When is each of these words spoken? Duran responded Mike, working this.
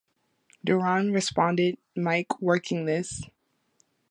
Duran 0.65 1.11
responded 1.11 1.77
Mike, 1.95 2.41
working 2.41 2.85
this. 2.85 3.21